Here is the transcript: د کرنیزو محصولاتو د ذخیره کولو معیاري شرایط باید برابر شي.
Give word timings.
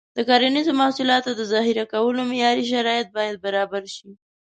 د 0.17 0.19
کرنیزو 0.29 0.71
محصولاتو 0.81 1.29
د 1.35 1.41
ذخیره 1.53 1.85
کولو 1.93 2.21
معیاري 2.31 2.65
شرایط 2.73 3.07
باید 3.17 3.35
برابر 3.45 3.83
شي. 3.95 4.09